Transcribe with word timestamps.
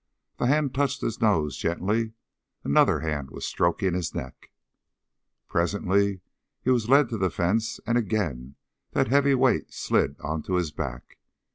The 0.39 0.47
hand 0.47 0.73
touched 0.73 1.01
his 1.01 1.21
nose 1.21 1.55
gently; 1.55 2.13
another 2.63 3.01
hand 3.01 3.29
was 3.29 3.45
stroking 3.45 3.93
his 3.93 4.15
neck. 4.15 4.49
Presently 5.47 6.21
he 6.59 6.71
was 6.71 6.89
led 6.89 7.07
to 7.09 7.19
the 7.19 7.29
fence 7.29 7.79
and 7.85 7.99
again 7.99 8.55
that 8.93 9.09
heavy 9.09 9.35
weight 9.35 9.71
slid 9.71 10.19
onto 10.19 10.53
his 10.53 10.71
back. 10.71 11.19